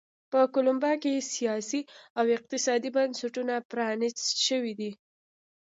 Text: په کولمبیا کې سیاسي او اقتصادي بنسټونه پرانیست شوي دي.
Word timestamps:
په 0.31 0.39
کولمبیا 0.53 0.93
کې 1.03 1.27
سیاسي 1.33 1.81
او 2.19 2.25
اقتصادي 2.37 2.89
بنسټونه 2.95 3.53
پرانیست 3.71 4.25
شوي 4.47 4.73
دي. 4.79 4.91